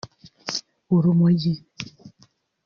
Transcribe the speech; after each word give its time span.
urumogi 0.95 1.53